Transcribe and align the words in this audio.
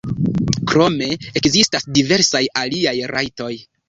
Krome 0.69 1.09
ekzistas 1.41 1.85
diversaj 1.97 2.41
aliaj 2.63 2.95
rajtoj. 3.13 3.51